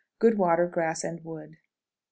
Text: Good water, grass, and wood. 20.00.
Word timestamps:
Good 0.17 0.35
water, 0.39 0.65
grass, 0.65 1.03
and 1.03 1.23
wood. 1.23 1.51
20.00. 1.51 1.57